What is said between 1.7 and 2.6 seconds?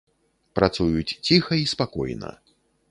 спакойна.